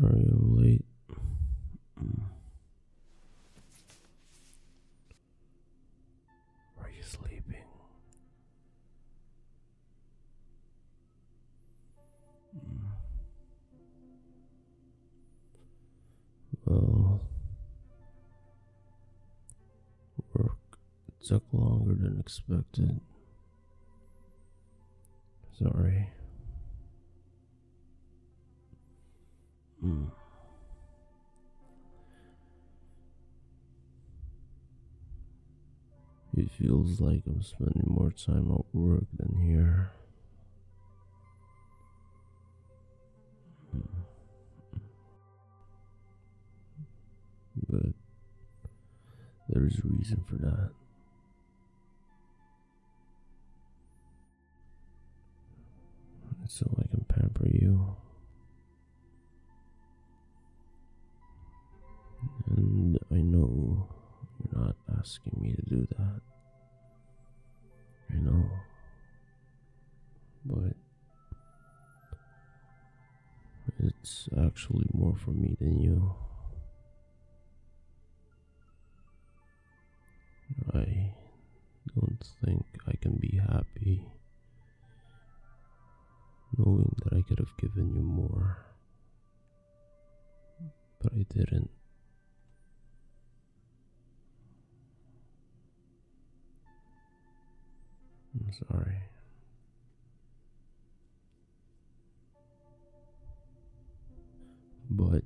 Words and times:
Sorry 0.00 0.28
I'm 0.30 0.56
late. 0.56 0.84
Are 6.80 6.90
you 6.96 7.02
sleeping? 7.02 7.64
Well, 16.64 17.20
work 20.34 20.56
took 21.26 21.42
longer 21.52 21.94
than 21.94 22.20
expected. 22.20 23.00
Sorry. 25.58 26.08
Mm. 29.88 30.10
It 36.36 36.50
feels 36.50 37.00
like 37.00 37.22
I'm 37.26 37.42
spending 37.42 37.84
more 37.86 38.12
time 38.12 38.52
at 38.52 38.64
work 38.74 39.04
than 39.18 39.40
here. 39.40 39.90
Mm. 43.74 43.82
But 47.68 47.92
there's 49.48 49.78
a 49.78 49.82
reason 49.84 50.22
for 50.28 50.36
that. 50.36 50.70
It's 56.44 56.58
so 56.58 56.66
I 56.78 56.87
asking 65.08 65.40
me 65.40 65.54
to 65.54 65.62
do 65.62 65.86
that. 65.96 66.20
I 68.10 68.16
know. 68.20 68.44
But 70.44 70.76
it's 73.78 74.28
actually 74.44 74.86
more 74.92 75.16
for 75.16 75.30
me 75.30 75.56
than 75.58 75.80
you. 75.80 76.14
I 80.74 81.14
don't 81.94 82.24
think 82.44 82.66
I 82.86 82.92
can 83.00 83.16
be 83.16 83.40
happy 83.50 84.04
knowing 86.58 86.94
that 87.02 87.16
I 87.16 87.22
could 87.22 87.38
have 87.38 87.56
given 87.56 87.94
you 87.94 88.02
more. 88.02 88.58
But 91.00 91.12
I 91.14 91.24
didn't. 91.34 91.70
I'm 98.48 98.54
sorry. 98.70 98.96
But 104.88 105.22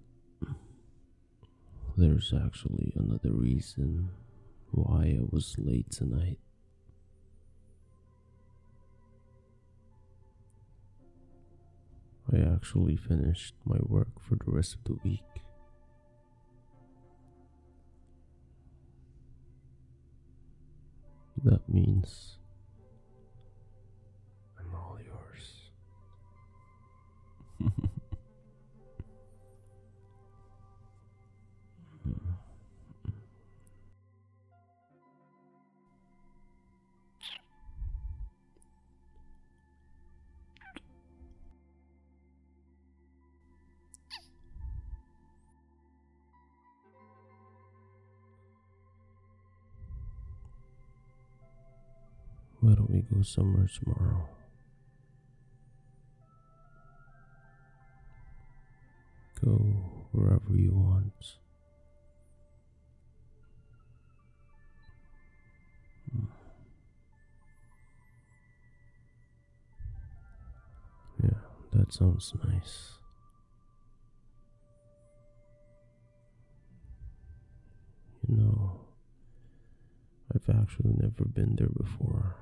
there's 1.96 2.34
actually 2.34 2.92
another 2.96 3.32
reason 3.32 4.08
why 4.72 5.18
I 5.20 5.20
was 5.30 5.54
late 5.58 5.90
tonight. 5.92 6.38
I 12.32 12.38
actually 12.38 12.96
finished 12.96 13.54
my 13.64 13.78
work 13.82 14.20
for 14.20 14.34
the 14.34 14.50
rest 14.50 14.74
of 14.74 14.84
the 14.84 14.98
week. 15.04 15.22
That 21.44 21.68
means 21.68 22.38
Why 52.62 52.74
don't 52.74 52.88
we 52.90 53.00
go 53.00 53.22
somewhere 53.22 53.66
tomorrow? 53.66 54.28
Go 59.44 59.50
wherever 60.12 60.54
you 60.54 60.70
want. 60.72 61.12
Yeah, 71.20 71.30
that 71.72 71.92
sounds 71.92 72.32
nice. 72.44 72.92
You 78.28 78.36
know, 78.36 78.80
I've 80.32 80.48
actually 80.48 80.94
never 80.96 81.24
been 81.24 81.56
there 81.56 81.66
before. 81.66 82.36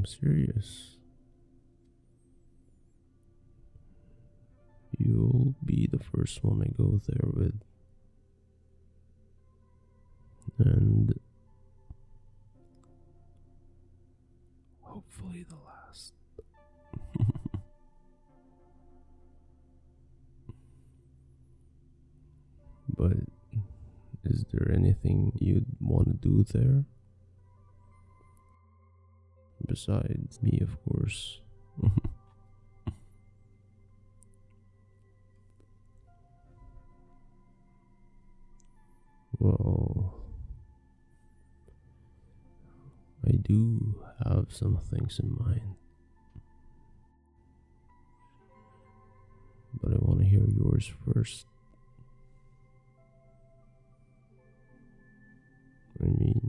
I'm 0.00 0.06
serious. 0.06 0.96
You'll 4.96 5.54
be 5.62 5.90
the 5.92 5.98
first 5.98 6.42
one 6.42 6.62
I 6.62 6.68
go 6.74 6.98
there 7.06 7.28
with. 7.34 7.60
And 10.56 11.12
hopefully 14.80 15.44
the 15.46 15.56
last. 15.66 16.14
but 22.96 23.18
is 24.24 24.46
there 24.50 24.72
anything 24.74 25.32
you'd 25.38 25.66
want 25.78 26.06
to 26.08 26.14
do 26.14 26.42
there? 26.54 26.86
Besides 29.66 30.42
me, 30.42 30.58
of 30.62 30.76
course. 30.84 31.40
well, 39.38 40.14
I 43.26 43.32
do 43.32 44.02
have 44.24 44.46
some 44.50 44.78
things 44.90 45.20
in 45.22 45.36
mind. 45.38 45.76
But 49.80 49.92
I 49.92 49.96
want 50.00 50.20
to 50.20 50.26
hear 50.26 50.46
yours 50.48 50.90
first. 51.06 51.46
I 56.02 56.06
mean, 56.06 56.39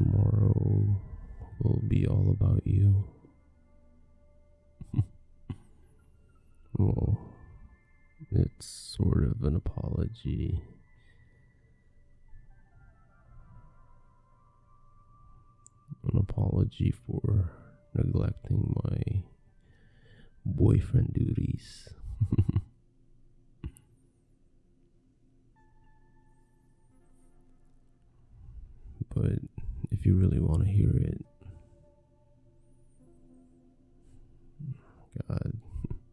tomorrow 0.00 0.96
will 1.62 1.82
be 1.86 2.06
all 2.06 2.30
about 2.30 2.66
you. 2.66 3.04
well, 6.78 7.18
it's 8.32 8.96
sort 8.96 9.24
of 9.24 9.42
an 9.42 9.56
apology. 9.56 10.62
An 16.10 16.18
apology 16.18 16.94
for 17.06 17.50
neglecting 17.94 18.74
my 18.82 19.22
boyfriend 20.46 21.12
duties. 21.12 21.90
Really 30.30 30.42
want 30.42 30.64
to 30.64 30.70
hear 30.70 30.90
it, 30.96 31.24
God, 35.28 35.52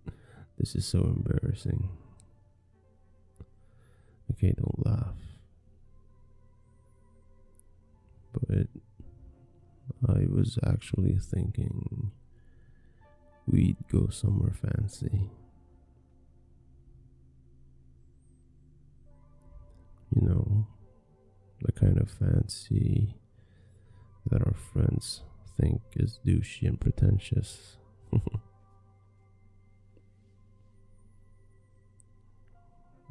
this 0.58 0.76
is 0.76 0.86
so 0.86 1.02
embarrassing. 1.02 1.90
Okay, 4.32 4.54
don't 4.58 4.86
laugh. 4.86 5.16
But 8.34 8.68
I 10.10 10.26
was 10.30 10.58
actually 10.66 11.18
thinking 11.20 12.12
we'd 13.46 13.78
go 13.92 14.10
somewhere 14.10 14.54
fancy. 14.54 15.30
You 20.16 20.28
know, 20.28 20.68
the 21.62 21.72
kind 21.72 22.00
of 22.00 22.10
fancy 22.10 23.16
that 24.30 24.42
our 24.42 24.54
friends 24.54 25.24
think 25.60 25.82
is 25.96 26.20
douchey 26.26 26.68
and 26.68 26.80
pretentious. 26.80 27.78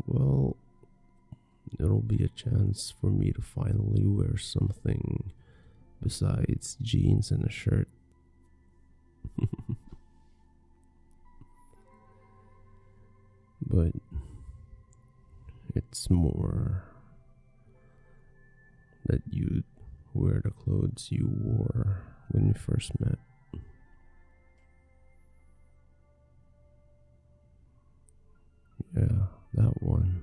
well, 0.07 0.57
it'll 1.79 2.03
be 2.03 2.23
a 2.25 2.29
chance 2.29 2.95
for 3.01 3.11
me 3.11 3.33
to 3.33 3.43
finally 3.43 4.07
wear 4.07 4.37
something 4.37 5.33
besides 6.03 6.77
jeans 6.83 7.31
and 7.31 7.45
a 7.45 7.51
shirt. 7.51 7.89
but 13.67 13.93
it's 15.75 16.09
more 16.09 16.85
that 19.07 19.23
you 19.31 19.63
wear 20.17 20.41
the 20.43 20.51
clothes 20.51 21.09
you 21.11 21.29
wore 21.29 22.03
when 22.31 22.49
we 22.49 22.55
first 22.55 22.93
met. 23.01 23.19
Yeah, 28.97 29.27
that 29.55 29.83
one. 29.83 30.23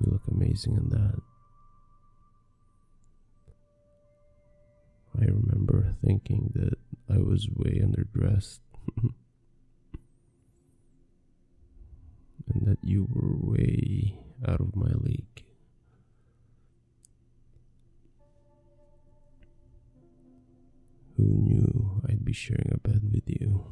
You 0.00 0.12
look 0.12 0.22
amazing 0.30 0.76
in 0.76 0.88
that. 0.88 1.20
I 5.20 5.24
remember 5.26 5.94
thinking 6.04 6.50
that 6.54 6.74
I 7.08 7.18
was 7.18 7.48
way 7.54 7.82
underdressed. 7.84 8.60
that 12.64 12.78
you 12.82 13.06
were 13.10 13.36
way 13.36 14.18
out 14.46 14.60
of 14.60 14.74
my 14.74 14.90
league. 15.00 15.44
Who 21.16 21.24
knew 21.24 22.02
I'd 22.08 22.24
be 22.24 22.32
sharing 22.32 22.72
a 22.72 22.78
bed 22.78 23.02
with 23.12 23.24
you 23.26 23.66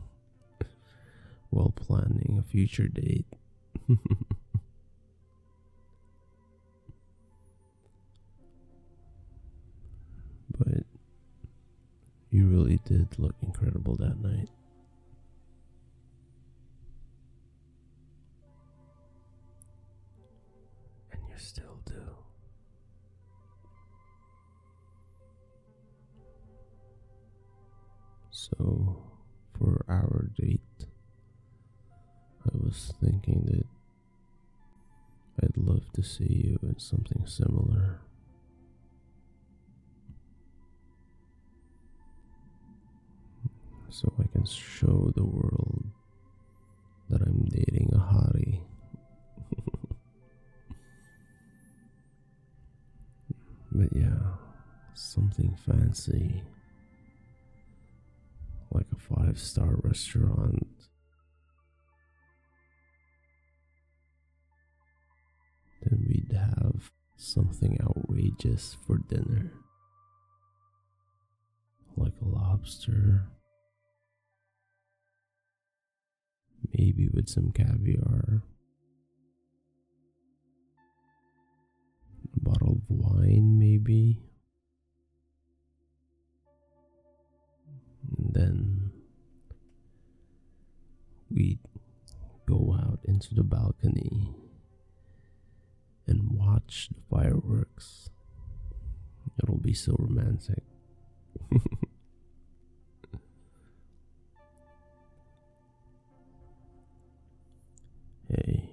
while 1.50 1.70
planning 1.70 2.38
a 2.38 2.42
future 2.48 2.86
date? 2.88 3.26
but 10.58 10.84
you 12.30 12.46
really 12.46 12.78
did 12.84 13.18
look 13.18 13.34
incredible 13.42 13.96
that 13.96 14.20
night. 14.20 14.48
To 36.02 36.08
see 36.08 36.24
you 36.44 36.58
in 36.62 36.78
something 36.78 37.24
similar. 37.26 38.00
So 43.88 44.12
I 44.18 44.24
can 44.32 44.44
show 44.44 45.12
the 45.14 45.24
world 45.24 45.84
that 47.10 47.20
I'm 47.22 47.44
dating 47.50 47.90
a 47.94 47.98
hottie. 47.98 48.60
but 53.72 53.94
yeah, 53.94 54.36
something 54.94 55.54
fancy 55.66 56.42
like 58.72 58.86
a 58.92 58.98
five 58.98 59.38
star 59.38 59.76
restaurant. 59.82 60.66
Something 67.22 67.78
outrageous 67.80 68.76
for 68.84 68.98
dinner, 69.08 69.52
like 71.96 72.14
a 72.20 72.28
lobster, 72.28 73.28
maybe 76.76 77.08
with 77.12 77.28
some 77.28 77.52
caviar, 77.52 78.42
a 82.34 82.40
bottle 82.40 82.72
of 82.72 82.82
wine, 82.88 83.56
maybe. 83.58 84.20
And 88.18 88.34
then 88.34 88.90
we'd 91.30 91.60
go 92.48 92.76
out 92.78 92.98
into 93.04 93.34
the 93.34 93.44
balcony 93.44 94.34
watch 96.62 96.88
the 96.94 97.00
fireworks. 97.10 98.10
It'll 99.42 99.58
be 99.58 99.74
so 99.74 99.96
romantic. 99.98 100.62
hey, 108.28 108.70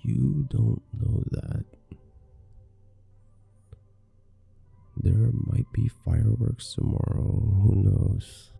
you 0.00 0.46
don't 0.48 0.82
know 0.92 1.22
that 1.30 1.64
there 4.96 5.30
might 5.32 5.70
be 5.72 5.88
fireworks 6.04 6.74
tomorrow. 6.74 7.60
Who 7.62 7.74
knows? 7.76 8.52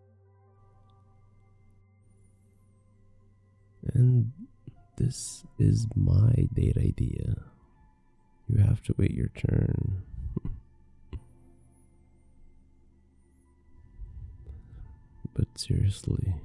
And 3.93 4.31
this 4.99 5.45
is 5.57 5.87
my 5.95 6.33
date 6.53 6.77
idea. 6.77 7.35
You 8.47 8.61
have 8.61 8.83
to 8.83 8.93
wait 8.97 9.11
your 9.11 9.29
turn. 9.29 10.03
but 15.33 15.47
seriously, 15.55 16.35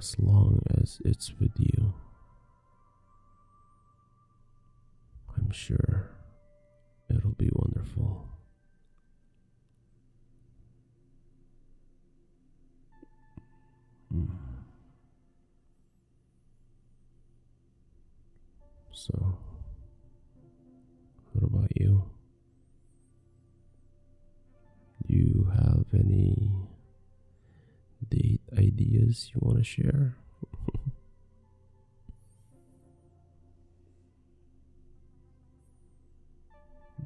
as 0.00 0.18
long 0.18 0.62
as 0.80 0.98
it's 1.04 1.34
with 1.38 1.52
you, 1.58 1.92
I'm 5.36 5.50
sure 5.50 6.08
it'll 7.14 7.32
be 7.32 7.50
wonderful. 7.52 8.26
Mm. 14.14 14.30
So, 18.92 19.36
ideas 28.80 29.30
you 29.34 29.40
want 29.42 29.58
to 29.58 29.64
share? 29.64 30.16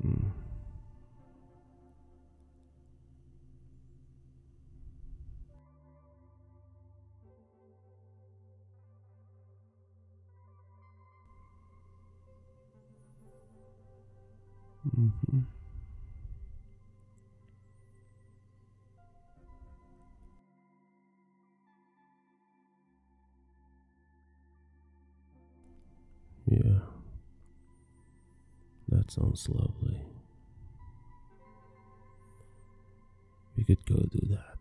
mm. 0.04 0.30
Mm-hmm. 14.96 15.63
Sounds 29.14 29.48
lovely. 29.48 30.00
We 33.56 33.62
could 33.62 33.86
go 33.86 33.94
do 33.94 34.26
that. 34.30 34.56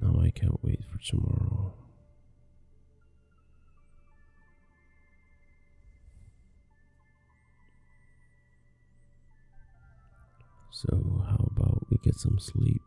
Now 0.00 0.20
I 0.20 0.30
can't 0.30 0.62
wait 0.64 0.80
for 0.90 0.98
tomorrow. 0.98 1.72
So, 10.72 10.88
how 11.26 11.48
about 11.54 11.86
we 11.90 11.98
get 11.98 12.16
some 12.16 12.40
sleep? 12.40 12.82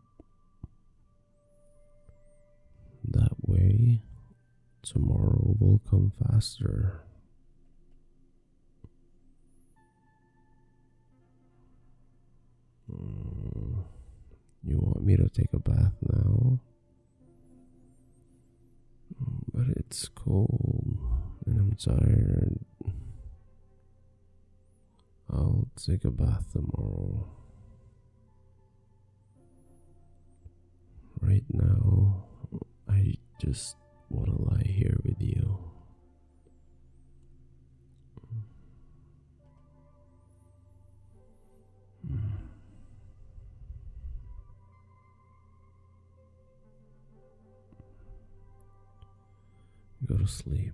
Tomorrow 4.92 5.56
will 5.60 5.80
come 5.90 6.12
faster. 6.28 7.02
Mm, 12.92 13.84
You 14.66 14.78
want 14.80 15.04
me 15.06 15.16
to 15.18 15.30
take 15.30 15.54
a 15.54 15.60
bath 15.60 15.94
now? 16.02 16.60
But 19.54 19.68
it's 19.78 20.08
cold 20.10 20.98
and 21.46 21.60
I'm 21.60 21.76
tired. 21.76 22.60
I'll 25.32 25.68
take 25.76 26.06
a 26.06 26.12
bath 26.12 26.46
tomorrow. 26.54 27.28
Right 31.22 31.44
now, 31.52 32.24
I 32.90 33.16
just 33.40 33.76
to 34.26 34.32
lie 34.32 34.64
here 34.66 34.98
with 35.04 35.22
you. 35.22 35.58
Go 50.08 50.18
to 50.18 50.28
sleep. 50.28 50.74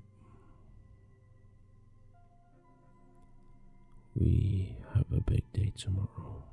We 4.16 4.78
have 4.94 5.06
a 5.12 5.20
big 5.20 5.44
day 5.52 5.74
tomorrow. 5.76 6.44